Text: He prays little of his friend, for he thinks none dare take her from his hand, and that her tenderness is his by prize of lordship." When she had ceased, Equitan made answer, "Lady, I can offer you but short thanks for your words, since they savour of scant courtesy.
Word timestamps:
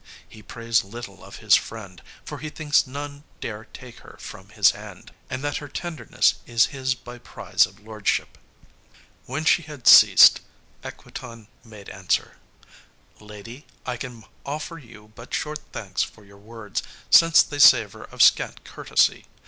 He 0.27 0.41
prays 0.41 0.83
little 0.83 1.23
of 1.23 1.35
his 1.35 1.55
friend, 1.55 2.01
for 2.25 2.39
he 2.39 2.49
thinks 2.49 2.87
none 2.87 3.23
dare 3.39 3.65
take 3.65 3.99
her 3.99 4.17
from 4.19 4.49
his 4.49 4.71
hand, 4.71 5.11
and 5.29 5.43
that 5.43 5.57
her 5.57 5.67
tenderness 5.67 6.33
is 6.47 6.65
his 6.73 6.95
by 6.95 7.19
prize 7.19 7.67
of 7.67 7.79
lordship." 7.81 8.39
When 9.27 9.45
she 9.45 9.61
had 9.61 9.85
ceased, 9.85 10.39
Equitan 10.83 11.49
made 11.63 11.87
answer, 11.89 12.37
"Lady, 13.19 13.67
I 13.85 13.95
can 13.95 14.25
offer 14.43 14.79
you 14.79 15.11
but 15.13 15.35
short 15.35 15.59
thanks 15.71 16.01
for 16.01 16.25
your 16.25 16.37
words, 16.39 16.81
since 17.11 17.43
they 17.43 17.59
savour 17.59 18.05
of 18.05 18.23
scant 18.23 18.63
courtesy. 18.65 19.27